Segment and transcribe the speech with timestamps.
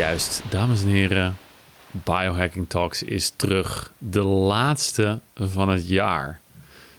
[0.00, 1.36] Juist, dames en heren,
[1.90, 3.92] Biohacking Talks is terug.
[3.98, 6.40] De laatste van het jaar.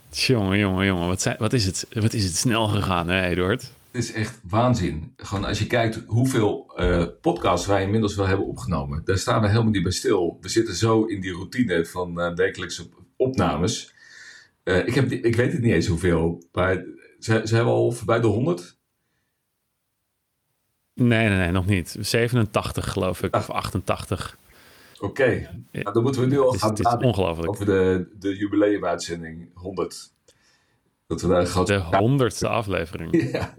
[0.09, 3.62] Jongen, jongen, jongen, wat, wat, is, het, wat is het snel gegaan, hè, Eduard?
[3.91, 5.14] Het is echt waanzin.
[5.18, 9.48] Gewoon als je kijkt hoeveel uh, podcasts wij inmiddels wel hebben opgenomen, daar staan we
[9.48, 10.38] helemaal niet bij stil.
[10.41, 13.94] We zitten zo in die routine van uh, wekelijkse opnames.
[14.63, 16.84] Uh, ik, heb, ik weet het niet eens hoeveel, maar
[17.20, 18.80] ze, ze hebben al voorbij de 100.
[20.94, 21.95] Nee, nee, nee, nog niet.
[22.00, 24.38] 87 geloof ik, of 88.
[25.00, 25.50] Oké, okay.
[25.72, 27.50] nou, dan moeten we nu al gaan praten ongelooflijk.
[27.50, 30.12] over de, de jubileumuitzending 100.
[31.08, 31.66] Dat we daar gaan...
[31.66, 33.23] De honderdste aflevering.
[33.31, 33.54] ja.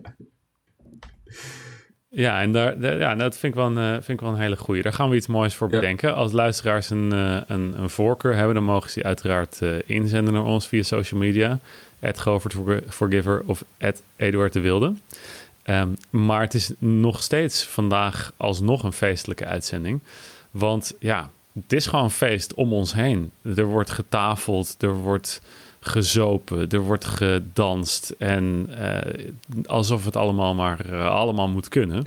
[2.15, 4.41] Ja, en daar, daar, ja, dat vind ik, wel een, eh, vind ik wel een
[4.41, 4.83] hele goede.
[4.83, 6.15] Daar gaan we iets moois voor bedenken.
[6.15, 10.33] Als luisteraars een, eh, een, een, voorkeur hebben, dan mogen ze die uiteraard uh, inzenden
[10.33, 11.59] naar ons via social media.
[12.01, 12.55] At Govert
[12.89, 14.95] Forgiver of at Eduard de Wilde.
[15.65, 20.01] Um, maar het is nog steeds vandaag alsnog een feestelijke uitzending.
[20.51, 23.31] Want ja, het is gewoon feest om ons heen.
[23.43, 25.41] Er wordt getafeld, er wordt
[25.81, 28.15] gezopen, er wordt gedanst.
[28.19, 29.27] En uh,
[29.67, 32.05] alsof het allemaal maar uh, allemaal moet kunnen.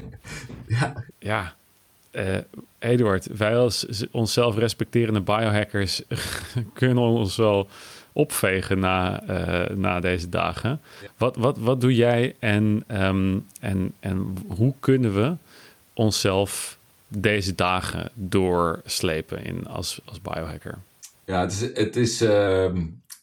[0.68, 1.04] Ja.
[1.20, 1.56] Ja.
[2.12, 2.38] Uh,
[2.80, 6.02] Eduard, wij als onszelf respecterende biohackers
[6.74, 7.68] kunnen ons wel
[8.16, 10.82] opvegen na, uh, na deze dagen.
[11.18, 15.36] Wat, wat, wat doe jij en, um, en, en hoe kunnen we
[15.94, 16.78] onszelf
[17.08, 20.78] deze dagen doorslepen in als, als biohacker?
[21.26, 21.62] Ja, het is.
[21.74, 22.30] Het is uh,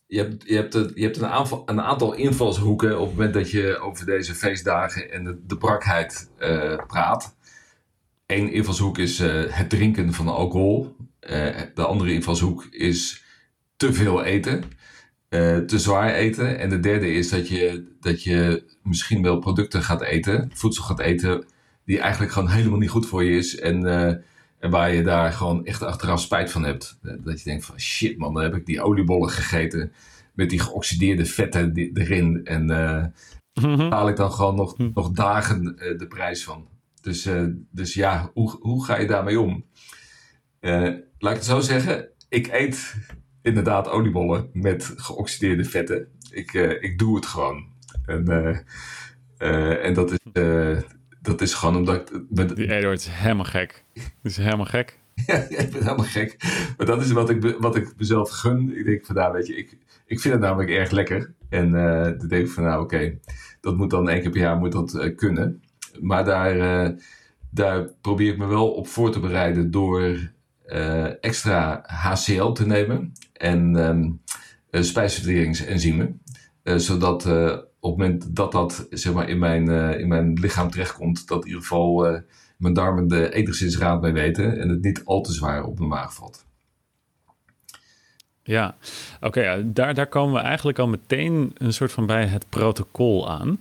[0.07, 3.51] je hebt, je hebt, je hebt een, aanval, een aantal invalshoeken op het moment dat
[3.51, 7.37] je over deze feestdagen en de, de brakheid uh, praat.
[8.27, 10.97] Eén invalshoek is uh, het drinken van alcohol.
[11.75, 13.23] De andere invalshoek is
[13.83, 14.64] te veel eten.
[15.28, 16.58] Uh, te zwaar eten.
[16.58, 21.00] En de derde is dat je, dat je misschien wel producten gaat eten, voedsel gaat
[21.00, 21.45] eten,
[21.84, 23.58] die eigenlijk gewoon helemaal niet goed voor je is.
[23.58, 24.07] En, uh,
[24.58, 26.98] en waar je daar gewoon echt achteraf spijt van hebt.
[27.02, 29.92] Dat je denkt van shit man, dan heb ik die oliebollen gegeten
[30.34, 32.40] met die geoxideerde vetten die, erin.
[32.45, 33.05] En uh,
[33.62, 35.64] mm haal ik dan gewoon nog, nog dagen
[35.98, 36.68] de prijs van.
[37.01, 37.28] Dus,
[37.70, 39.64] dus ja, hoe, hoe ga je daarmee om?
[41.18, 42.95] laat ik het zo zeggen, ik eet
[43.42, 46.08] inderdaad oliebollen met geoxideerde vetten.
[46.30, 47.64] Ik, uh, ik doe het gewoon.
[48.07, 48.58] En, uh,
[49.39, 50.19] uh, en dat, is,
[51.23, 52.23] dat is gewoon omdat ik...
[52.29, 52.57] Met...
[52.57, 53.85] Die is helemaal gek.
[54.23, 54.98] is helemaal gek.
[55.27, 56.36] ja, ik ben helemaal gek.
[56.77, 58.77] Maar dat is wat ik, wat ik mezelf gun.
[58.79, 61.35] Ik denk van nou, weet je, ik, ik vind het namelijk erg lekker.
[61.48, 61.70] En
[62.19, 63.20] dan denk ik van nou, oké, okay,
[63.61, 65.63] dat moet dan één keer per jaar moet dat, kunnen.
[66.01, 66.95] Maar daar,
[67.51, 70.33] daar probeer ik me wel op voor te bereiden door
[71.20, 74.20] extra HCl te nemen en um,
[74.70, 76.20] spijsverteringsenzymen.
[76.64, 77.27] Uh, zodat
[77.80, 79.68] op het moment dat dat zeg maar, in, mijn,
[79.98, 82.22] in mijn lichaam terechtkomt, dat in ieder geval
[82.56, 85.90] mijn darmen er enigszins raad mee weten en het niet al te zwaar op mijn
[85.90, 86.44] maag valt.
[88.42, 88.77] Ja,
[89.20, 93.58] oké, daar, daar komen we eigenlijk al meteen een soort van bij het protocol aan.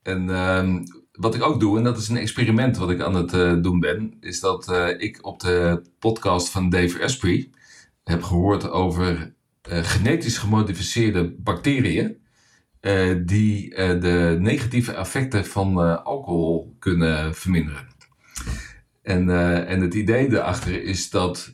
[0.04, 3.34] En um, wat ik ook doe, en dat is een experiment wat ik aan het
[3.34, 7.50] uh, doen ben, is dat uh, ik op de podcast van Dave Asprey
[8.04, 12.20] heb gehoord over genetisch gemodificeerde bacteriën.
[12.82, 17.88] Uh, die uh, de negatieve effecten van alcohol kunnen verminderen.
[19.02, 19.30] En,
[19.68, 21.54] en het idee daarachter is dat.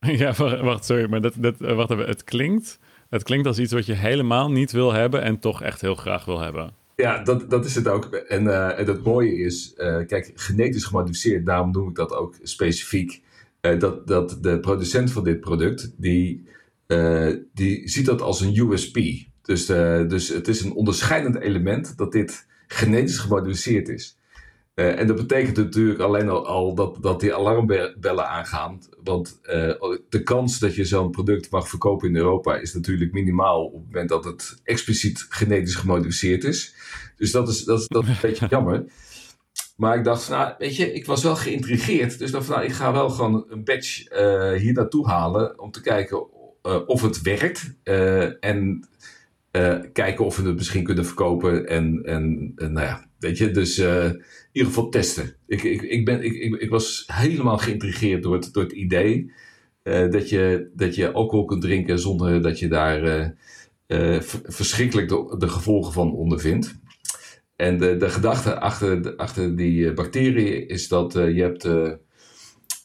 [0.00, 0.32] ja,
[0.62, 2.06] wacht, sorry, maar dat, dat, wacht even.
[2.06, 5.80] Het klinkt, het klinkt als iets wat je helemaal niet wil hebben en toch echt
[5.80, 6.72] heel graag wil hebben.
[6.96, 8.04] Ja, dat, dat is het ook.
[8.14, 9.72] En, en het mooie is,
[10.06, 13.22] kijk, genetisch gemodificeerd, daarom noem ik dat ook specifiek.
[13.60, 16.44] dat, dat de producent van dit product, die
[16.88, 18.98] uh, die ziet dat als een USP.
[19.42, 24.18] Dus, uh, dus het is een onderscheidend element dat dit genetisch gemodificeerd is.
[24.74, 28.78] Uh, en dat betekent natuurlijk alleen al, al, dat, dat die alarmbellen aangaan.
[29.02, 29.38] Want
[30.08, 33.84] de kans dat je zo'n product mag verkopen in Europa is natuurlijk minimaal op het
[33.84, 36.74] moment dat het expliciet genetisch gemodificeerd is.
[37.16, 38.84] Dus dat is, dat is, dat is een beetje jammer.
[39.76, 42.18] Maar ik dacht van, nou, weet je, ik was wel geïntrigeerd.
[42.18, 44.10] Dus dacht van, nou, ik ga wel gewoon een badge
[44.54, 46.32] uh, hier naartoe halen om te kijken
[46.86, 47.74] of het werkt.
[48.40, 48.88] en
[49.92, 51.66] kijken of we het misschien kunnen verkopen.
[51.66, 53.78] En, en, nou ja, weet je, dus
[54.52, 55.36] ieder geval testen.
[55.46, 59.32] Ik, ik, ik, ben, ik, ik, ik was helemaal geïntrigeerd door het, door het idee
[59.82, 63.34] dat, je, dat je alcohol kunt drinken zonder dat je daar
[64.46, 66.74] verschrikkelijk de, gevolgen van ondervindt.
[67.56, 71.64] En de, de gedachte achter, achter die bacteriën is dat je hebt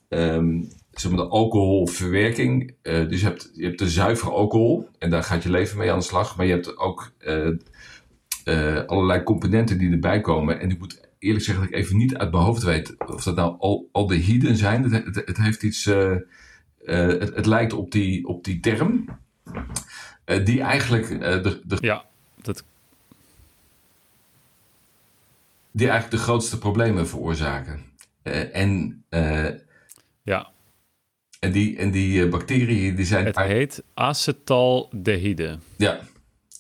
[0.10, 0.68] um,
[1.00, 2.76] zeg maar de alcoholverwerking.
[2.82, 6.00] dus je hebt, je hebt de zuivere alcohol en daar gaat je leven mee aan
[6.00, 6.38] de slag.
[6.38, 7.12] Maar je hebt ook
[8.86, 10.60] allerlei componenten die erbij komen.
[10.60, 13.36] En die moet eerlijk zeggen dat ik even niet uit mijn hoofd weet of dat
[13.36, 14.84] nou al, aldehyden zijn.
[14.84, 19.06] Het, het, het heeft iets, het, het, lijkt op die, op die term,
[20.44, 22.06] die eigenlijk de, de, ja,
[22.42, 22.64] dat...
[25.72, 27.82] die eigenlijk de grootste problemen veroorzaken.
[28.52, 29.04] en
[30.24, 30.52] ja.
[31.40, 33.26] En die, en die bacteriën die zijn.
[33.26, 35.60] Het heet acetaldehyde.
[35.78, 36.00] Ja,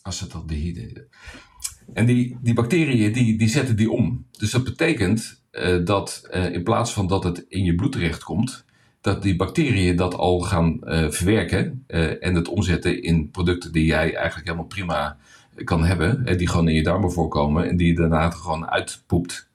[0.01, 1.07] acetaldehyde.
[1.93, 4.25] En die, die bacteriën die, die zetten die om.
[4.37, 8.65] Dus dat betekent uh, dat uh, in plaats van dat het in je bloed terechtkomt,
[9.01, 11.83] dat die bacteriën dat al gaan uh, verwerken
[12.19, 15.17] en het omzetten in producten die jij eigenlijk helemaal prima
[15.63, 16.25] kan hebben.
[16.25, 19.49] En die gewoon in je darmen voorkomen en die je daarna gewoon uitpoept.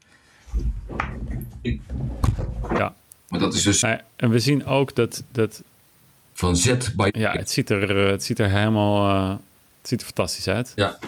[2.75, 2.95] Ja.
[3.29, 3.83] Maar dat is dus.
[4.17, 5.25] En we zien ook dat.
[5.33, 5.63] dat
[6.33, 7.15] van Z bij.
[7.19, 9.29] Ja, het ziet er, het ziet er helemaal.
[9.81, 10.73] het ziet er fantastisch uit.
[10.75, 10.99] Ja.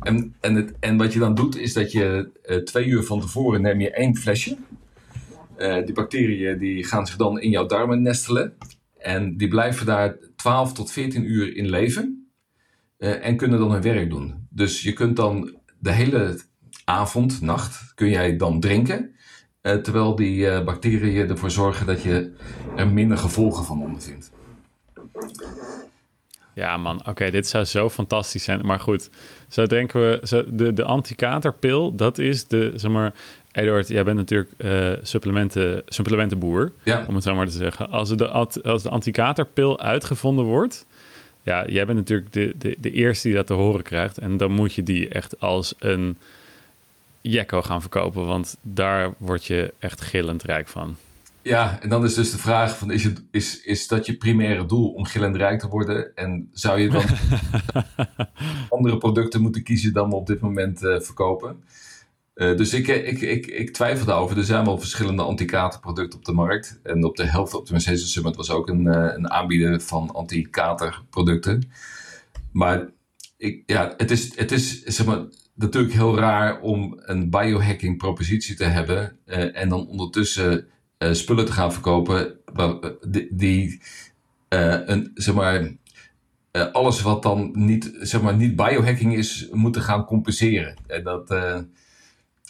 [0.00, 3.20] En, en, het, en wat je dan doet, is dat je uh, twee uur van
[3.20, 4.56] tevoren neem je één flesje.
[5.58, 8.52] Uh, die bacteriën die gaan zich dan in jouw darmen nestelen.
[8.98, 12.30] En die blijven daar 12 tot 14 uur in leven.
[12.98, 14.46] Uh, en kunnen dan hun werk doen.
[14.50, 16.38] Dus je kunt dan de hele
[16.84, 19.14] avond, nacht, kun jij dan drinken.
[19.60, 22.32] Terwijl die bacteriën ervoor zorgen dat je
[22.76, 24.30] er minder gevolgen van ondervindt.
[26.54, 27.06] Ja, man.
[27.06, 28.66] Oké, dit zou zo fantastisch zijn.
[28.66, 29.10] Maar goed,
[29.48, 30.20] zo denken we.
[30.22, 33.14] Zo, de, de anti-katerpil, dat is de, zeg maar.
[33.52, 37.04] Eduard, jij bent natuurlijk uh, supplementen, supplementenboer, ja.
[37.08, 37.90] om het zo maar te zeggen.
[37.90, 40.86] Als de, als de anti-katerpil uitgevonden wordt,
[41.42, 44.18] ja, jij bent natuurlijk de, de, de eerste die dat te horen krijgt.
[44.18, 46.18] En dan moet je die echt als een
[47.20, 50.96] jekko gaan verkopen, want daar word je echt gillend rijk van.
[51.42, 54.66] Ja, en dan is dus de vraag: van, is, het, is, is dat je primaire
[54.66, 56.14] doel om gillend rijk te worden?
[56.14, 57.04] En zou je dan
[58.68, 61.62] andere producten moeten kiezen dan we op dit moment uh, verkopen?
[62.34, 64.38] Uh, dus ik, ik, ik, ik twijfel daarover.
[64.38, 66.80] Er zijn wel verschillende anti-katerproducten op de markt.
[66.82, 71.70] En op de Health Optimization Summit was ook een, uh, een aanbieder van anti-katerproducten.
[72.52, 72.88] Maar
[73.36, 75.24] ik, ja, het is, het is zeg maar,
[75.60, 79.16] natuurlijk heel raar om een biohacking propositie te hebben.
[79.54, 80.66] en dan ondertussen
[80.98, 82.36] uh, spullen te gaan verkopen
[83.08, 83.80] die, die
[84.48, 85.62] een, zeg maar,
[86.52, 90.76] uh, alles wat dan niet, zeg maar, niet biohacking is, moeten gaan compenseren.
[90.86, 91.30] En dat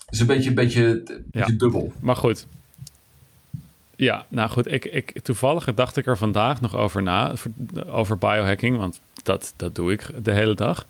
[0.08, 1.40] is een beetje, een beetje, een ja.
[1.40, 1.92] beetje dubbel.
[2.00, 2.46] Maar goed.
[4.00, 7.32] Ja, nou goed, ik, ik, toevallig dacht ik er vandaag nog over na,
[7.86, 10.86] over biohacking, want dat, dat doe ik de hele dag.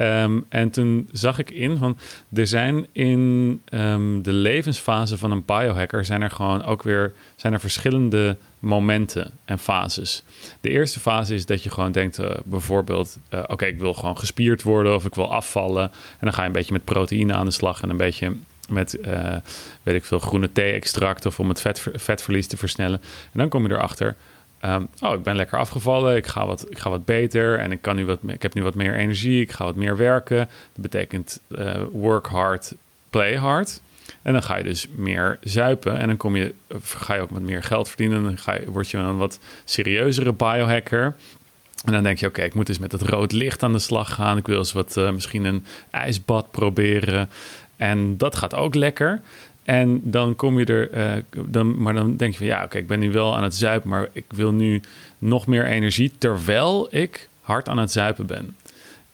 [0.00, 1.98] Um, en toen zag ik in van
[2.32, 7.52] er zijn in um, de levensfase van een biohacker zijn er gewoon ook weer zijn
[7.52, 10.22] er verschillende momenten en fases.
[10.60, 14.18] De eerste fase is dat je gewoon denkt, uh, bijvoorbeeld, uh, oké, ik wil gewoon
[14.18, 15.82] gespierd worden of ik wil afvallen.
[15.82, 15.90] En
[16.20, 18.36] dan ga je een beetje met proteïne aan de slag en een beetje
[18.68, 19.36] met, uh,
[19.82, 23.00] weet ik veel, groene thee-extract of om het vet, vetverlies te versnellen.
[23.32, 24.16] En dan kom je erachter,
[24.64, 27.82] Um, oh, ik ben lekker afgevallen, ik ga, wat, ik ga wat beter en ik,
[27.82, 30.36] kan nu wat, ik heb nu wat meer energie, ik ga wat meer werken.
[30.72, 32.74] Dat betekent uh, work hard,
[33.10, 33.80] play hard.
[34.22, 37.42] En dan ga je dus meer zuipen en dan kom je, ga je ook wat
[37.42, 38.22] meer geld verdienen.
[38.22, 41.14] Dan ga je, word je een wat serieuzere biohacker.
[41.84, 44.14] En dan denk je, oké, ik moet eens met het rood licht aan de slag
[44.14, 44.36] gaan.
[44.36, 47.30] Ik wil eens wat, uh, misschien een ijsbad proberen.
[47.76, 49.20] En dat gaat ook lekker.
[49.68, 52.86] En dan kom je er, uh, dan, maar dan denk je van ja, oké, ik
[52.86, 54.80] ben nu wel aan het zuipen, maar ik wil nu
[55.18, 58.56] nog meer energie terwijl ik hard aan het zuipen ben.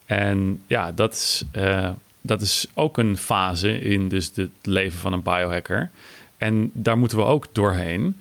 [0.06, 5.12] En ja, dat is, uh, dat is ook een fase in dus het leven van
[5.12, 5.90] een biohacker.
[6.36, 8.20] En daar moeten we ook doorheen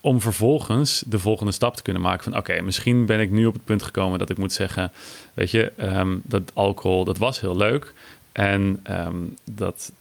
[0.00, 3.54] om vervolgens de volgende stap te kunnen maken van oké, misschien ben ik nu op
[3.54, 4.92] het punt gekomen dat ik moet zeggen,
[5.34, 7.94] weet je, um, dat alcohol, dat was heel leuk.
[8.32, 9.92] En um, dat,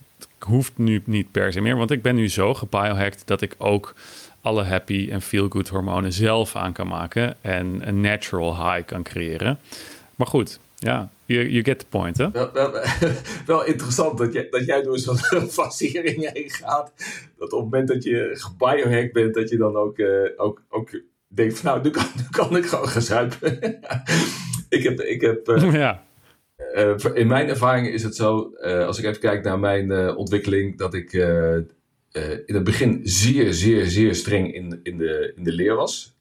[0.44, 3.94] hoeft nu niet per se meer, want ik ben nu zo gebiohacked dat ik ook
[4.42, 9.60] alle happy en feel-good hormonen zelf aan kan maken en een natural high kan creëren.
[10.16, 12.32] Maar goed, ja, you, you get the point, hè?
[12.32, 12.72] Wel, wel,
[13.46, 15.18] wel interessant dat jij, dat jij door zo'n
[15.60, 16.92] fasering heen gaat.
[17.38, 21.02] Dat op het moment dat je gebiohacked bent, dat je dan ook, uh, ook, ook
[21.28, 23.60] denkt van nou, nu kan, nu kan ik gewoon gaan zuipen.
[24.78, 26.04] ik heb, ik heb uh, ja.
[26.76, 30.94] Uh, in mijn ervaring is het zo, als ik even kijk naar mijn ontwikkeling, dat
[30.94, 31.14] ik
[32.46, 36.16] in het begin zeer, zeer, zeer streng in, in, de, in de leer was.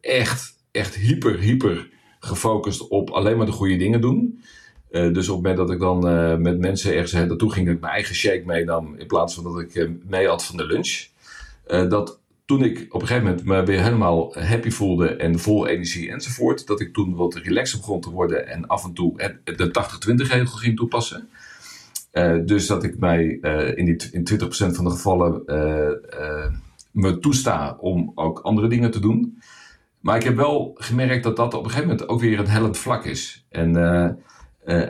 [0.00, 1.88] echt, echt hyper, hyper
[2.18, 4.42] gefocust op alleen maar de goede dingen doen.
[4.90, 5.98] Dus op het moment dat ik dan
[6.42, 9.60] met mensen ergens naartoe ging, dat ik mijn eigen shake meenam in plaats van dat
[9.60, 11.06] ik mee had van de lunch.
[11.66, 16.10] dat toen ik op een gegeven moment me weer helemaal happy voelde en vol energie
[16.10, 19.68] enzovoort, dat ik toen wat relaxer begon te worden en af en toe de
[20.12, 21.28] 80-20 regel ging toepassen.
[22.44, 23.24] dus dat ik mij
[23.74, 25.42] in, die, in 20% van de gevallen
[26.90, 29.38] me toesta om ook andere dingen te doen.
[30.00, 32.78] Maar ik heb wel gemerkt dat dat op een gegeven moment ook weer een hellend
[32.78, 33.46] vlak is.
[33.48, 33.76] En,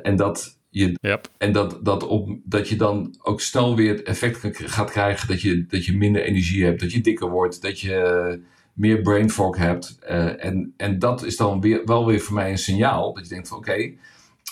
[0.02, 1.28] en, dat, je, yep.
[1.38, 5.40] en dat, dat, op, dat je dan ook snel weer het effect gaat krijgen dat
[5.40, 8.40] je, dat je minder energie hebt, dat je dikker wordt, dat je
[8.72, 9.98] meer brain fog hebt.
[10.02, 13.34] Uh, en, en dat is dan weer, wel weer voor mij een signaal dat je
[13.34, 13.96] denkt van oké,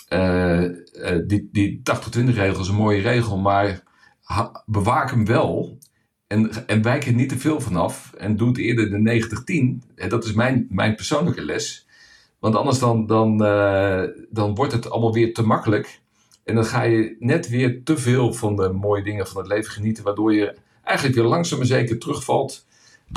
[0.09, 1.81] okay, die, die
[2.19, 3.83] 80-20 regel is een mooie regel, maar
[4.65, 5.77] bewaak hem wel
[6.27, 10.07] en, en wijk er niet te veel vanaf en doe het eerder de 90-10.
[10.09, 11.87] Dat is mijn, mijn persoonlijke les.
[12.39, 13.37] Want anders dan, dan,
[14.29, 16.01] dan wordt het allemaal weer te makkelijk.
[16.43, 19.71] En dan ga je net weer te veel van de mooie dingen van het leven
[19.71, 20.03] genieten.
[20.03, 22.65] Waardoor je eigenlijk weer langzaam maar zeker terugvalt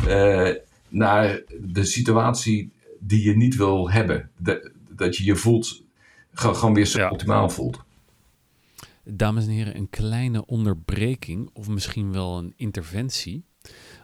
[0.09, 0.51] uh,
[0.89, 4.31] naar de situatie die je niet wil hebben.
[4.37, 5.83] De, dat je je voelt,
[6.33, 7.11] gewoon weer zo ja.
[7.11, 7.85] optimaal voelt.
[9.05, 13.45] Dames en heren, een kleine onderbreking of misschien wel een interventie.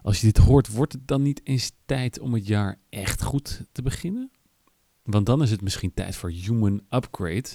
[0.03, 3.63] Als je dit hoort, wordt het dan niet eens tijd om het jaar echt goed
[3.73, 4.31] te beginnen?
[5.03, 7.49] Want dan is het misschien tijd voor Human Upgrade.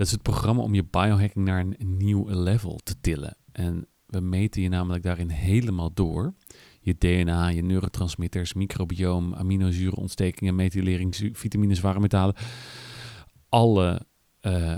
[0.00, 3.36] Dat is het programma om je biohacking naar een nieuw level te tillen.
[3.52, 6.34] En we meten je namelijk daarin helemaal door.
[6.80, 12.34] Je DNA, je neurotransmitters, microbioom, aminozurenontstekingen, methylerings, vitamines, zware metalen.
[13.48, 14.06] Alle
[14.42, 14.74] uh,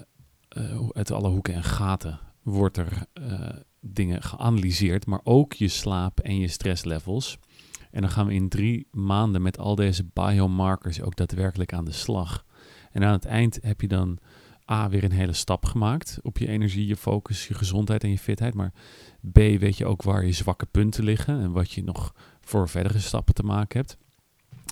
[0.56, 3.48] uh, uit alle hoeken en gaten wordt er uh,
[3.80, 7.38] dingen geanalyseerd, maar ook je slaap en je stresslevels.
[7.90, 11.92] En dan gaan we in drie maanden met al deze biomarkers ook daadwerkelijk aan de
[11.92, 12.44] slag.
[12.90, 14.18] En aan het eind heb je dan
[14.70, 18.18] A, weer een hele stap gemaakt op je energie, je focus, je gezondheid en je
[18.18, 18.54] fitheid.
[18.54, 18.72] Maar
[19.32, 22.98] B, weet je ook waar je zwakke punten liggen en wat je nog voor verdere
[22.98, 23.96] stappen te maken hebt.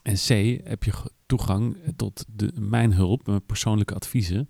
[0.02, 0.92] En C, heb je
[1.26, 4.48] toegang tot de, mijn hulp, mijn persoonlijke adviezen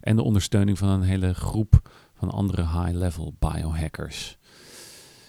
[0.00, 4.38] en de ondersteuning van een hele groep van andere high-level biohackers.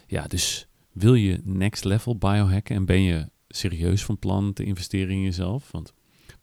[0.07, 5.09] Ja, dus wil je next level biohacken en ben je serieus van plan te investeren
[5.09, 5.71] in jezelf?
[5.71, 5.93] Want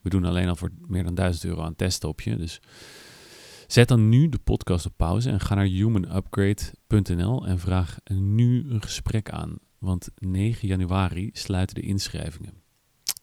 [0.05, 2.37] we doen alleen al voor meer dan 1000 euro aan testen op je.
[2.37, 2.61] Dus
[3.67, 8.83] zet dan nu de podcast op pauze en ga naar humanupgrade.nl en vraag nu een
[8.83, 9.59] gesprek aan.
[9.79, 12.53] Want 9 januari sluiten de inschrijvingen.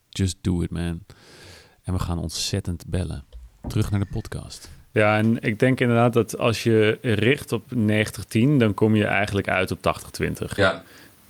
[0.10, 1.06] Just do it, man.
[1.84, 3.24] En we gaan ontzettend bellen.
[3.68, 4.70] Terug naar de podcast.
[4.92, 7.78] Ja, en ik denk inderdaad dat als je richt op 90-10,
[8.58, 9.80] dan kom je eigenlijk uit op
[10.22, 10.56] 80-20.
[10.56, 10.84] Ja.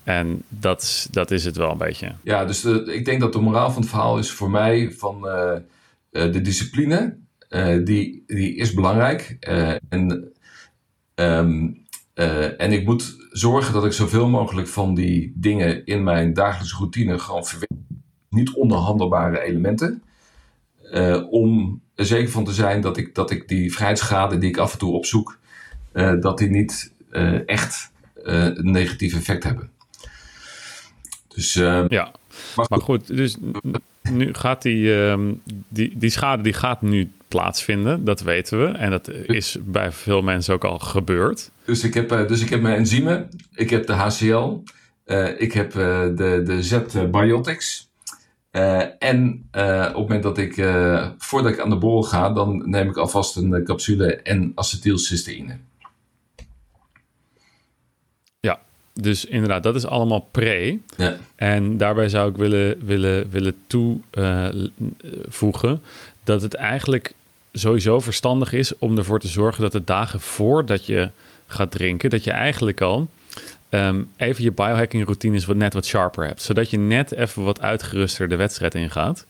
[0.03, 2.11] En dat dat is het wel een beetje.
[2.23, 5.53] Ja, dus ik denk dat de moraal van het verhaal is voor mij van uh,
[6.11, 7.17] de discipline,
[7.49, 9.37] uh, die, die is belangrijk.
[9.89, 10.31] En,
[11.15, 11.79] um,
[12.57, 17.19] en ik moet zorgen dat ik zoveel mogelijk van die dingen in mijn dagelijkse routine
[17.19, 17.71] gewoon verwerk.
[18.29, 20.03] Niet onderhandelbare elementen.
[21.29, 24.73] om er zeker van te zijn dat ik, dat ik die vrijheidsgraden die ik af
[24.73, 25.39] en toe opzoek,
[26.19, 26.93] dat die niet
[27.45, 29.69] echt een negatief effect hebben.
[31.35, 32.11] Dus, ja,
[32.55, 33.37] maar, maar goed, dus
[34.01, 35.33] nu gaat die, ehm,
[35.69, 38.77] die, die schade die gaat nu plaatsvinden, dat weten we.
[38.77, 41.51] En dat is bij veel mensen ook al gebeurd.
[41.65, 44.63] Dus ik heb, dus ik heb mijn enzymen, ik heb de HCL,
[45.37, 47.89] ik heb de, de Z-Biotics.
[48.99, 50.53] En op het moment dat ik,
[51.17, 55.57] voordat ik aan de borrel ga, dan neem ik alvast een capsule en acetylcysteïne.
[58.39, 58.61] Ja,
[58.93, 60.79] dus inderdaad, dat is allemaal pre.
[60.97, 61.17] Ja.
[61.35, 65.81] En daarbij zou ik willen, willen, willen toevoegen
[66.23, 67.13] dat het eigenlijk
[67.53, 71.09] sowieso verstandig is om ervoor te zorgen dat de dagen voordat je
[71.47, 73.07] gaat drinken, dat je eigenlijk al
[73.69, 76.41] um, even je biohacking routines wat net wat sharper hebt.
[76.41, 79.25] Zodat je net even wat uitgeruster de wedstrijd ingaat.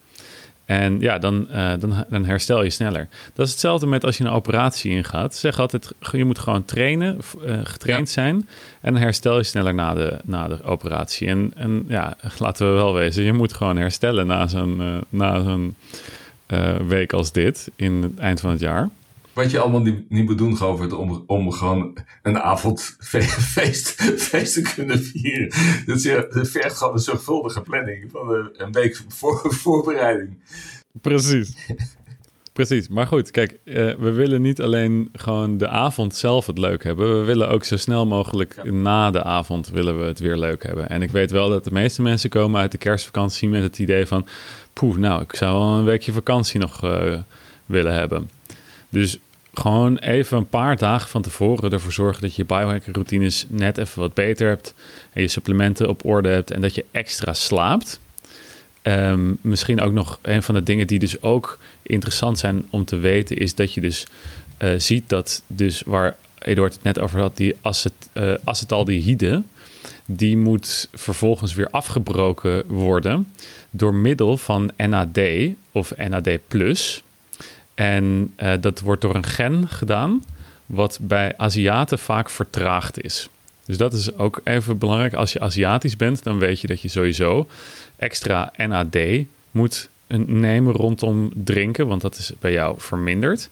[0.72, 3.08] En ja, dan, uh, dan, dan herstel je sneller.
[3.34, 5.36] Dat is hetzelfde met als je een operatie ingaat.
[5.36, 8.50] Zeg altijd, je moet gewoon trainen, uh, getraind zijn.
[8.82, 11.28] En dan herstel je sneller na de, na de operatie.
[11.28, 15.44] En, en ja, laten we wel wezen, je moet gewoon herstellen na zo'n uh, na
[15.44, 15.76] zo'n
[16.88, 18.90] week als dit in het eind van het jaar.
[19.34, 23.92] Wat je allemaal niet, niet moet doen, Govert, om, om gewoon een avondfeest
[24.30, 25.52] feest te kunnen vieren.
[25.86, 30.38] Dat, dat vergt gewoon een zorgvuldige planning van een, een week voor, voorbereiding.
[31.02, 31.56] Precies.
[32.54, 36.84] Precies, maar goed, kijk, uh, we willen niet alleen gewoon de avond zelf het leuk
[36.84, 37.20] hebben.
[37.20, 38.72] We willen ook zo snel mogelijk ja.
[38.72, 40.90] na de avond willen we het weer leuk hebben.
[40.90, 44.06] En ik weet wel dat de meeste mensen komen uit de kerstvakantie met het idee
[44.06, 44.28] van...
[44.74, 47.20] poeh, nou, ik zou wel een weekje vakantie nog uh,
[47.66, 48.30] willen hebben.
[48.92, 49.18] Dus
[49.54, 54.00] gewoon even een paar dagen van tevoren ervoor zorgen dat je biohacking routines net even
[54.00, 54.74] wat beter hebt.
[55.14, 58.00] En je supplementen op orde hebt en dat je extra slaapt.
[58.84, 62.98] Um, misschien ook nog een van de dingen die dus ook interessant zijn om te
[62.98, 64.06] weten, is dat je dus
[64.60, 69.44] uh, ziet dat dus waar Eduard het net over had, die acet, uh, acetaldehyde,
[70.06, 73.34] die moet vervolgens weer afgebroken worden
[73.70, 75.20] door middel van NAD
[75.72, 76.40] of NAD+.
[77.82, 80.24] En uh, dat wordt door een gen gedaan,
[80.66, 83.30] wat bij Aziaten vaak vertraagd is.
[83.66, 85.14] Dus dat is ook even belangrijk.
[85.14, 87.48] Als je Aziatisch bent, dan weet je dat je sowieso
[87.96, 88.98] extra NAD
[89.52, 89.90] moet
[90.26, 93.50] nemen rondom drinken, want dat is bij jou verminderd.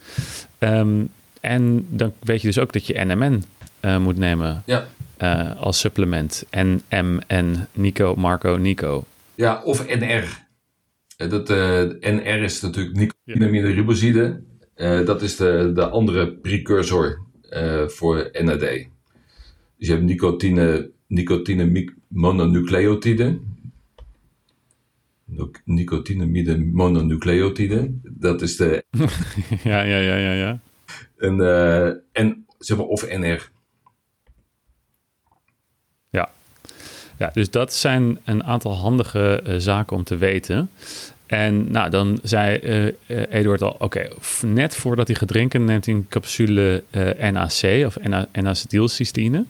[0.59, 1.09] Um,
[1.39, 3.43] en dan weet je dus ook dat je NMN
[3.81, 4.87] uh, moet nemen ja.
[5.17, 6.43] uh, als supplement.
[6.51, 9.05] NMN, Nico, Marco, Nico.
[9.35, 10.47] Ja, of NR.
[11.27, 14.41] Dat, uh, NR is natuurlijk nicotinamide riboside.
[14.75, 18.59] Uh, dat is de, de andere precursor uh, voor NAD.
[18.59, 18.87] Dus
[19.77, 23.39] je hebt nicotine, nicotine mononucleotide.
[25.65, 27.91] Nicotinamide mononucleotide.
[28.03, 28.83] Dat is de.
[29.63, 30.59] ja, ja, ja, ja, ja.
[31.17, 31.39] En,
[32.11, 33.51] en zeg maar, of NR.
[37.19, 40.69] Ja, dus dat zijn een aantal handige uh, zaken om te weten.
[41.25, 45.65] En nou, dan zei uh, uh, Eduard al, oké, okay, net voordat hij gaat drinken
[45.65, 46.83] neemt hij een capsule
[47.31, 47.97] NAC of
[48.33, 49.45] N-acetylcysteïne.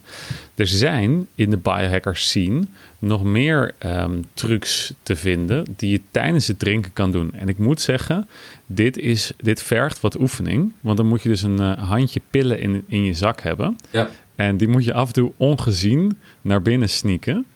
[0.54, 2.64] Er zijn in de biohacker scene
[2.98, 7.34] nog meer um, trucs te vinden die je tijdens het drinken kan doen.
[7.34, 8.28] En ik moet zeggen,
[8.66, 12.84] dit, is, dit vergt wat oefening, want dan moet je dus een handje pillen in,
[12.86, 13.76] in je zak hebben.
[13.90, 14.10] Ja.
[14.34, 17.46] En die moet je af en toe ongezien naar binnen sneaken.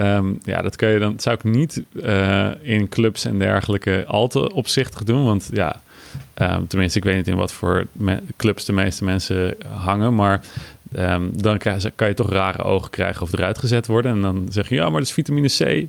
[0.00, 4.28] Um, ja, dat kan je dan, zou ik niet uh, in clubs en dergelijke al
[4.28, 5.24] te opzichtig doen.
[5.24, 5.80] Want ja,
[6.34, 7.86] um, tenminste, ik weet niet in wat voor
[8.36, 10.14] clubs de meeste mensen hangen.
[10.14, 10.40] Maar
[10.96, 14.12] um, dan kan, je toch rare ogen krijgen of eruit gezet worden.
[14.12, 15.86] En dan zeg je, ja, maar dat is vitamine C.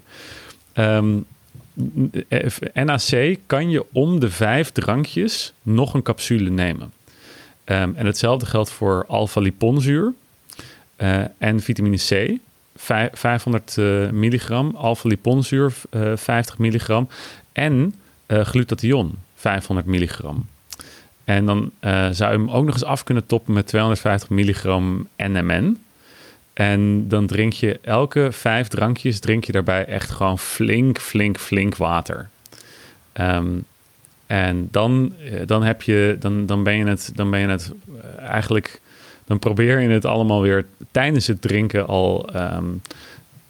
[2.74, 6.94] NAC kan je om de vijf drankjes nog een capsule nemen.
[7.64, 10.14] en hetzelfde geldt voor alpha-liponzuur
[10.98, 12.40] uh, en vitamine C.
[13.12, 17.10] 500 uh, milligram, alpha-liponzuur uh, 50 milligram
[17.52, 17.96] en
[18.28, 20.48] uh, glutathion 500 milligram.
[21.24, 21.72] En dan
[22.12, 25.84] zou je hem ook nog eens af kunnen toppen met 250 milligram NMN.
[26.54, 31.76] En dan drink je elke vijf drankjes, drink je daarbij echt gewoon flink, flink, flink
[31.76, 32.30] water.
[33.14, 33.66] Um,
[34.28, 35.14] en dan,
[35.46, 37.72] dan, heb je, dan, dan ben je het, dan ben je het
[38.20, 38.82] eigenlijk
[39.32, 42.82] dan probeer je het allemaal weer tijdens het drinken al um,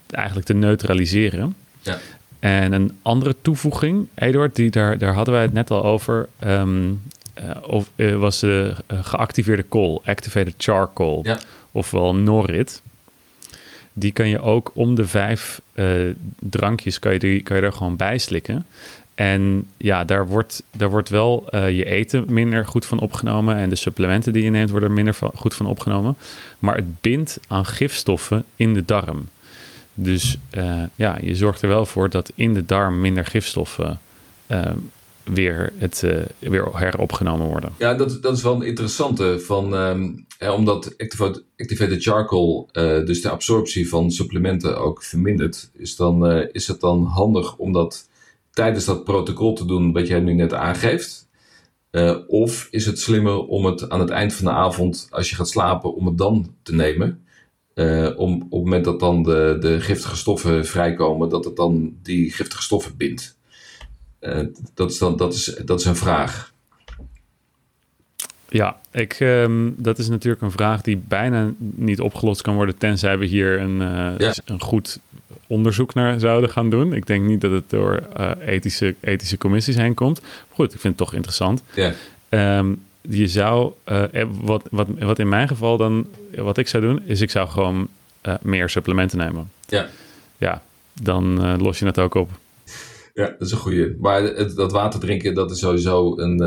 [0.09, 1.55] eigenlijk te neutraliseren.
[1.81, 1.99] Ja.
[2.39, 7.01] En een andere toevoeging, Eduard, die daar, daar hadden wij het net al over, um,
[7.43, 11.39] uh, of, uh, was de uh, geactiveerde kool, activated charcoal, ja.
[11.71, 12.81] ofwel Norit.
[13.93, 15.61] Die kan je ook om de vijf
[16.39, 18.65] drankjes, kan je, die, kan je er gewoon bij slikken.
[19.15, 23.55] En ja, daar wordt, daar wordt wel uh, je eten minder goed van opgenomen.
[23.55, 26.17] En de supplementen die je neemt worden er minder goed van opgenomen.
[26.59, 29.27] Maar het bindt aan gifstoffen in de darm.
[29.93, 33.99] Dus uh, ja, je zorgt er wel voor dat in de darm minder gifstoffen
[34.47, 34.65] uh,
[35.23, 36.05] weer, het,
[36.39, 37.73] weer heropgenomen worden.
[37.77, 39.39] Ja, dat, dat is wel een interessante.
[39.39, 40.95] Van, um, hè, omdat
[41.57, 42.69] activated charcoal
[43.05, 45.69] dus de absorptie van supplementen ook vermindert.
[45.73, 48.09] Is, dan, is het dan handig om dat
[48.51, 51.29] tijdens dat protocol te doen wat jij nu net aangeeft?
[51.91, 55.35] Uh, of is het slimmer om het aan het eind van de avond, als je
[55.35, 57.25] gaat slapen, om het dan te nemen?
[57.75, 61.97] Uh, om op het moment dat dan de, de giftige stoffen vrijkomen, dat het dan
[62.01, 63.37] die giftige stoffen bindt.
[64.19, 66.50] Uh, dat, is dan, dat, is, dat is een vraag.
[68.53, 73.17] Ja, ik, ehm, dat is natuurlijk een vraag die bijna niet opgelost kan worden, tenzij
[73.17, 73.81] we hier een,
[74.19, 74.99] uh, een goed
[75.47, 76.93] onderzoek naar zouden gaan doen.
[76.93, 80.21] Ik denk niet dat het door uh, ethische, ethische commissies heen komt.
[80.49, 81.63] goed, ik vind het toch interessant.
[81.73, 81.93] Ja.
[82.57, 84.03] Um, je zou, uh,
[84.41, 87.87] wat, wat, wat in mijn geval dan, wat ik zou doen, is ik zou gewoon
[88.41, 89.51] meer supplementen nemen.
[89.67, 89.87] Ja.
[90.37, 90.61] Ja,
[91.01, 92.29] dan los je het ook op.
[93.13, 93.95] Ja, dat is een goede.
[93.99, 96.37] Maar het, dat water drinken, dat is sowieso een,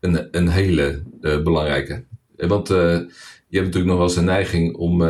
[0.00, 2.04] een, hele belangrijke.
[2.36, 5.02] Want je hebt natuurlijk nog wel eens een neiging om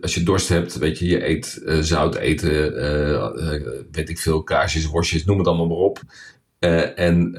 [0.00, 2.72] als je dorst hebt, weet je, je eet zout eten,
[3.90, 6.00] weet ik veel, kaarsjes, worstjes, noem het allemaal maar op.
[6.94, 7.34] en,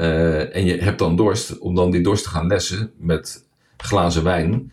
[0.52, 3.46] en je hebt dan dorst, om dan die dorst te gaan lessen met
[3.78, 4.72] glazen wijn.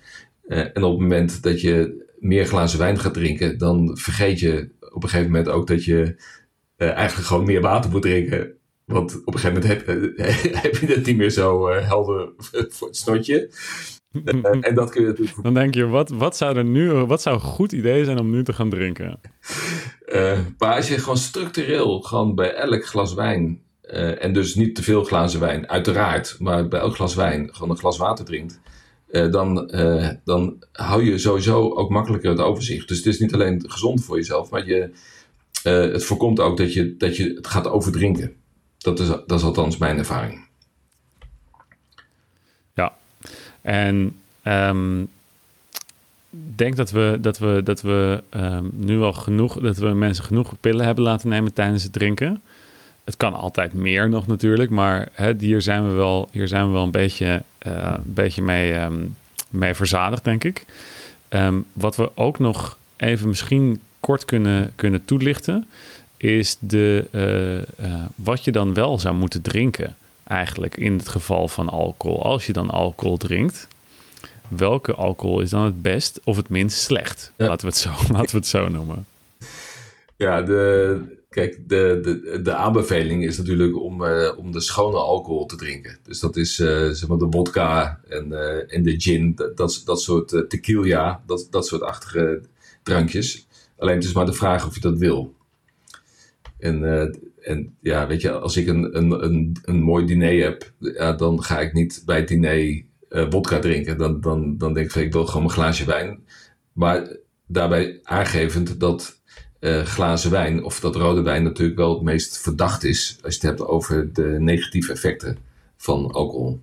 [0.48, 5.02] en op het moment dat je meer glazen wijn gaat drinken, dan vergeet je op
[5.02, 6.14] een gegeven moment ook dat je
[6.76, 8.57] eigenlijk gewoon meer water moet drinken.
[8.88, 9.86] Want op een gegeven moment heb,
[10.62, 12.28] heb je het niet meer zo helder
[12.68, 13.50] voor het snotje.
[14.60, 15.42] en dat kun je natuurlijk...
[15.42, 18.30] Dan denk je, wat, wat, zou er nu, wat zou een goed idee zijn om
[18.30, 19.20] nu te gaan drinken?
[20.06, 24.74] Uh, maar als je gewoon structureel, gewoon bij elk glas wijn, uh, en dus niet
[24.74, 28.60] te veel glazen wijn, uiteraard, maar bij elk glas wijn gewoon een glas water drinkt,
[29.10, 29.70] uh, dan,
[30.24, 32.88] dan hou je sowieso ook makkelijker het overzicht.
[32.88, 34.90] Dus het is niet alleen gezond voor jezelf, maar je,
[35.62, 38.37] het voorkomt ook dat je, dat je het gaat overdrinken.
[38.78, 40.48] Dat is, dat is althans mijn ervaring.
[43.68, 45.08] En um,
[46.30, 50.52] denk dat we, dat we, dat we um, nu al genoeg, dat we mensen genoeg
[50.60, 52.42] pillen hebben laten nemen tijdens het drinken.
[53.04, 56.72] Het kan altijd meer nog natuurlijk, maar hè, hier, zijn we wel, hier zijn we
[56.72, 59.16] wel een beetje, uh, een beetje mee, um,
[59.50, 60.64] mee verzadigd, denk ik.
[61.72, 65.68] wat we ook nog even misschien kort kunnen, kunnen toelichten,
[66.18, 71.48] is de, uh, uh, wat je dan wel zou moeten drinken eigenlijk in het geval
[71.48, 72.22] van alcohol.
[72.22, 73.68] Als je dan alcohol drinkt,
[74.48, 77.32] welke alcohol is dan het best of het minst slecht?
[77.36, 79.06] Laten, we het zo, laten we het zo noemen.
[80.16, 81.00] Ja, de,
[81.30, 85.98] kijk, de, de, de aanbeveling is natuurlijk om, uh, om de schone alcohol te drinken.
[86.02, 88.32] Dus dat is zeg maar de vodka en,
[88.68, 92.40] en de gin, dat, dat, dat soort tequila, dat, dat soort achtige
[92.82, 93.46] drankjes.
[93.78, 95.36] Alleen het is maar de vraag of je dat wil.
[96.58, 96.82] En
[97.40, 101.42] en ja, weet je, als ik een, een, een, een mooi diner heb, ja, dan
[101.42, 103.98] ga ik niet bij het diner vodka drinken.
[103.98, 106.20] Dan, dan, dan denk ik van ik wil gewoon een glaasje wijn.
[106.72, 107.16] Maar
[107.46, 109.20] daarbij aangevend dat
[109.60, 113.40] uh, glazen wijn, of dat rode wijn natuurlijk wel het meest verdacht is als je
[113.40, 115.38] het hebt over de negatieve effecten
[115.76, 116.60] van alcohol.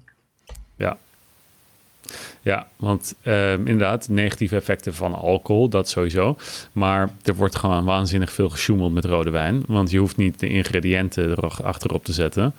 [2.46, 6.38] Ja, want uh, inderdaad, negatieve effecten van alcohol, dat sowieso.
[6.72, 9.64] Maar er wordt gewoon waanzinnig veel gesjoemeld met rode wijn.
[9.68, 12.54] Want je hoeft niet de ingrediënten erachterop te zetten.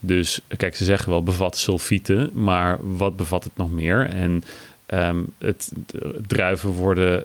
[0.00, 4.06] Dus kijk, ze zeggen wel bevat sulfieten, maar wat bevat het nog meer?
[4.06, 4.44] En
[4.86, 5.72] um, het,
[6.26, 7.24] druiven worden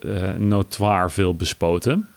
[0.79, 2.07] uh, veel bespoten.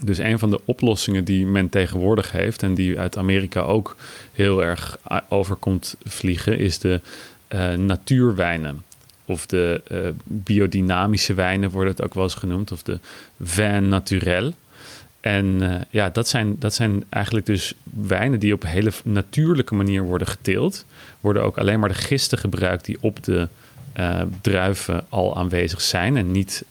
[0.00, 3.96] Dus een van de oplossingen die men tegenwoordig heeft en die uit Amerika ook
[4.32, 7.00] heel erg overkomt vliegen, is de
[7.48, 8.84] uh, natuurwijnen
[9.26, 12.98] of de uh, biodynamische wijnen worden het ook wel eens genoemd, of de
[13.40, 14.52] vin naturel.
[15.20, 19.74] En uh, ja, dat zijn, dat zijn eigenlijk dus wijnen die op een hele natuurlijke
[19.74, 20.84] manier worden geteeld.
[21.20, 23.48] Worden ook alleen maar de gisten gebruikt die op de
[23.96, 26.64] uh, druiven al aanwezig zijn en niet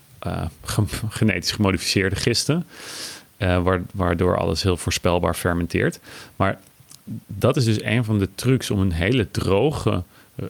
[1.09, 2.65] genetisch gemodificeerde gisten.
[3.93, 5.99] waardoor alles heel voorspelbaar fermenteert.
[6.35, 6.59] Maar
[7.27, 10.03] dat is dus een van de trucs om een hele droge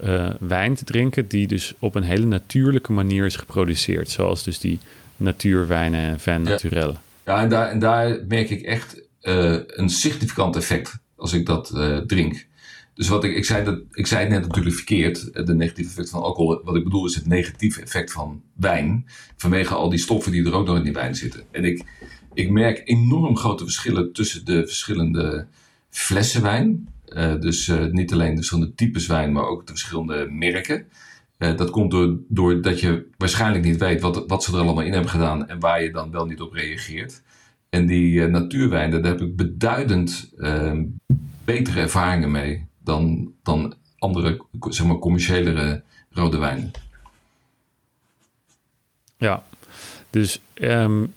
[0.04, 4.10] uh, wijn te drinken, die dus op een hele natuurlijke manier is geproduceerd.
[4.10, 4.80] Zoals dus die
[5.18, 6.98] natuurwijnen en vin naturel.
[7.26, 11.72] Ja, en, daar, en daar merk ik echt uh, een significant effect als ik dat
[11.76, 12.46] uh, drink.
[12.94, 16.10] Dus wat ik, ik, zei dat, ik zei het net natuurlijk verkeerd, de negatieve effect
[16.10, 16.62] van alcohol.
[16.64, 19.06] Wat ik bedoel is het negatieve effect van wijn.
[19.38, 21.44] Vanwege al die stoffen die er ook nog in die wijn zitten.
[21.52, 21.84] En ik,
[22.34, 25.48] ik merk enorm grote verschillen tussen de verschillende
[25.90, 26.88] flessen wijn.
[27.10, 30.88] Uh, dus uh, niet alleen de verschillende types wijn, maar ook de verschillende merken.
[31.38, 34.92] Uh, dat komt door, doordat je waarschijnlijk niet weet wat, wat ze er allemaal in
[34.92, 37.22] hebben gedaan en waar je dan wel niet op reageert.
[37.70, 40.84] En die natuurwijnen, daar heb ik beduidend ehm,
[41.44, 46.72] betere ervaringen mee dan, dan andere, zeg maar, commerciëlere rode wijnen.
[49.18, 49.44] Ja,
[50.10, 51.14] dus um,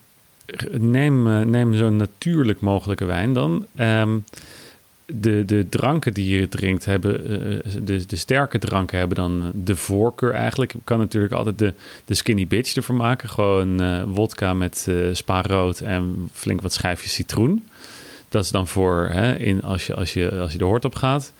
[0.71, 3.67] neem, neem zo natuurlijk mogelijke wijn dan.
[3.77, 4.25] Um,
[5.15, 9.77] de, de dranken die je drinkt hebben, uh, de, de sterke dranken hebben dan de
[9.77, 10.75] voorkeur eigenlijk.
[10.85, 13.29] Kan natuurlijk altijd de, de skinny bitch ervan maken.
[13.29, 17.67] Gewoon uh, wodka met uh, spa rood en flink wat schijfjes citroen.
[18.29, 20.95] Dat is dan voor hè, in, als, je, als, je, als je de hoort op
[20.95, 21.33] gaat.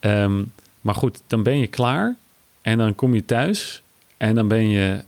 [0.00, 2.16] Um, maar goed, dan ben je klaar.
[2.62, 3.82] En dan kom je thuis
[4.16, 5.00] en dan ben je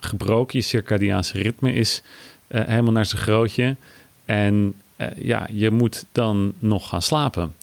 [0.00, 0.58] gebroken.
[0.58, 2.02] Je circadiaanse ritme is
[2.48, 3.76] helemaal naar zijn grootje.
[4.24, 4.74] En
[5.16, 7.54] ja, je moet dan nog gaan slapen.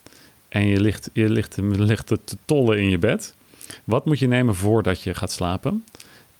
[0.49, 3.35] En je ligt, je ligt, ligt te tollen in je bed.
[3.83, 5.85] Wat moet je nemen voordat je gaat slapen?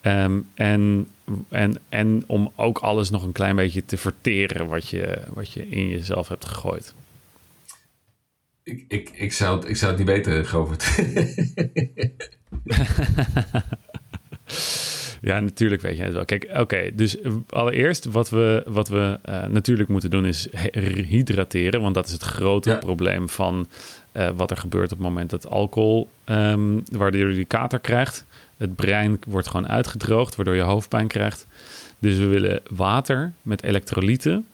[0.01, 1.07] Um, en,
[1.49, 5.69] en, en om ook alles nog een klein beetje te verteren wat je, wat je
[5.69, 6.93] in jezelf hebt gegooid.
[8.63, 10.85] Ik, ik, ik, zou, het, ik zou het niet weten, Govert.
[15.21, 16.25] ja, natuurlijk weet je het wel.
[16.25, 17.17] Kijk, oké, dus
[17.49, 20.47] allereerst wat we, wat we uh, natuurlijk moeten doen is
[21.07, 21.81] hydrateren.
[21.81, 22.75] Want dat is het grote ja.
[22.75, 23.67] probleem van
[24.13, 28.25] uh, wat er gebeurt op het moment dat alcohol, um, waardoor je die kater krijgt.
[28.57, 31.47] Het brein wordt gewoon uitgedroogd, waardoor je hoofdpijn krijgt.
[31.99, 34.45] Dus we willen water met elektrolyten.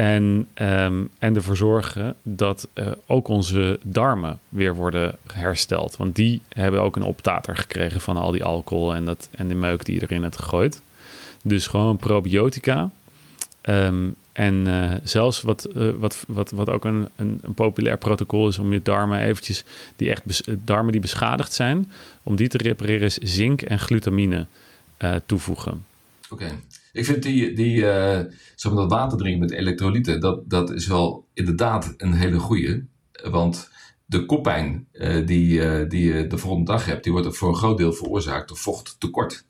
[0.00, 5.96] En, um, en ervoor zorgen dat uh, ook onze darmen weer worden hersteld.
[5.96, 9.54] Want die hebben ook een optater gekregen van al die alcohol en, dat, en de
[9.54, 10.82] meuk die je erin hebt gegooid.
[11.42, 12.90] Dus gewoon probiotica.
[13.62, 18.48] Um, en uh, zelfs wat, uh, wat, wat, wat ook een, een, een, populair protocol
[18.48, 19.64] is om je darmen eventjes,
[19.96, 20.22] die echt
[20.66, 24.46] darmen die beschadigd zijn, om die te repareren is zink en glutamine
[25.26, 25.84] toevoegen.
[26.30, 26.50] Oké.
[26.92, 28.20] Ik vind die, die uh,
[28.54, 32.88] zeg maar dat water drinken met elektrolyten, dat, dat is wel inderdaad een hele goeie.
[33.22, 33.70] Want
[34.04, 37.54] de koppijn uh, die, uh, die je de volgende dag hebt, die wordt voor een
[37.54, 39.44] groot deel veroorzaakt door vochttekort.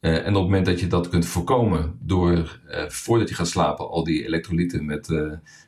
[0.00, 3.88] Uh, en op het moment dat je dat kunt voorkomen door voordat je gaat slapen
[3.88, 5.08] al die elektrolyten met,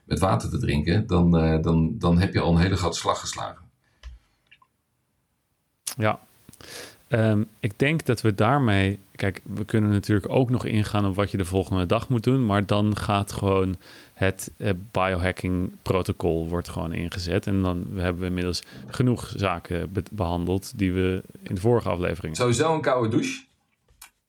[0.05, 1.31] met water te drinken, dan,
[1.63, 3.63] dan, dan heb je al een hele grote slag geslagen.
[5.97, 6.21] Ja,
[7.09, 8.99] Um, ik denk dat we daarmee.
[9.15, 12.47] Kijk, we kunnen natuurlijk ook nog ingaan op wat je de volgende dag moet doen.
[12.47, 13.77] Maar dan gaat gewoon
[14.15, 17.47] het uh, biohacking protocol wordt gewoon ingezet.
[17.47, 22.37] En dan hebben we inmiddels genoeg zaken be behandeld die we in de vorige aflevering.
[22.37, 23.45] Sowieso een koude douche.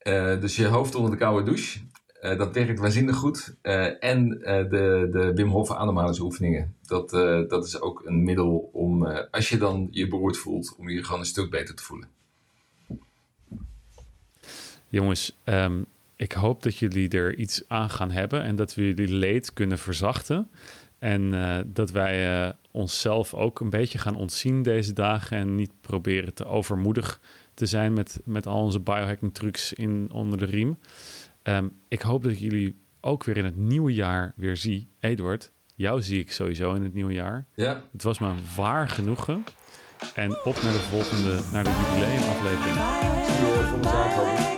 [0.02, 1.78] Uh, dus je hoofd onder de koude douche.
[2.22, 3.56] Uh, dat werkt waanzinnig goed.
[4.00, 6.74] en de, de Wim Hof ademhalingsoefeningen.
[6.82, 7.10] Dat,
[7.48, 11.20] dat is ook een middel om, als je dan je beroerd voelt, om je gewoon
[11.20, 12.08] een stuk beter te voelen.
[14.88, 19.08] Jongens, um, ik hoop dat jullie er iets aan gaan hebben en dat we jullie
[19.08, 20.50] leed kunnen verzachten.
[20.98, 25.72] En uh, dat wij uh, onszelf ook een beetje gaan ontzien deze dagen en niet
[25.80, 27.20] proberen te overmoedig
[27.54, 30.78] te zijn met, met al onze biohacking trucs in, onder de riem.
[31.42, 34.88] Um, ik hoop dat ik jullie ook weer in het nieuwe jaar weer zie.
[35.00, 37.46] Eduard, jou zie ik sowieso in het nieuwe jaar.
[37.54, 37.82] Ja.
[37.92, 39.44] Het was me waar genoegen.
[40.14, 44.55] En op naar de volgende, naar de jubileumaflevering.